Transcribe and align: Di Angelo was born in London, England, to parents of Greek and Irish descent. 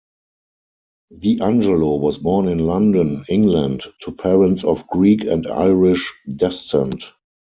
Di 1.15 1.39
Angelo 1.41 1.95
was 1.97 2.17
born 2.17 2.47
in 2.47 2.57
London, 2.57 3.23
England, 3.29 3.83
to 4.01 4.11
parents 4.11 4.63
of 4.63 4.87
Greek 4.87 5.23
and 5.25 5.45
Irish 5.45 6.11
descent. 6.27 7.11